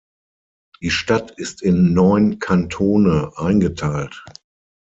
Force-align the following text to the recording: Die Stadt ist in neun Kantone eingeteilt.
Die 0.81 0.89
Stadt 0.89 1.29
ist 1.37 1.61
in 1.61 1.93
neun 1.93 2.39
Kantone 2.39 3.33
eingeteilt. 3.35 4.25